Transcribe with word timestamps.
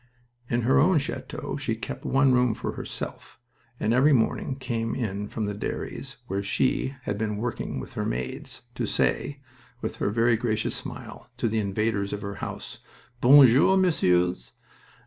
In 0.49 0.61
her 0.63 0.79
own 0.79 0.97
chateau 0.97 1.57
she 1.57 1.75
kept 1.75 2.05
one 2.05 2.33
room 2.33 2.55
for 2.55 2.71
herself, 2.71 3.39
and 3.79 3.93
every 3.93 4.13
morning 4.13 4.55
came 4.55 4.95
in 4.95 5.27
from 5.27 5.45
the 5.45 5.53
dairies, 5.53 6.17
where 6.25 6.41
she 6.41 6.95
had 7.03 7.19
been 7.19 7.37
working 7.37 7.79
with 7.79 7.93
her 7.93 8.03
maids, 8.03 8.63
to 8.73 8.87
say, 8.87 9.41
with 9.79 9.97
her 9.97 10.09
very 10.09 10.37
gracious 10.37 10.73
smile, 10.75 11.29
to 11.37 11.47
the 11.47 11.59
invaders 11.59 12.13
of 12.13 12.23
her 12.23 12.37
house: 12.41 12.79
"Bon 13.21 13.45
jour, 13.45 13.77
messieurs! 13.77 14.53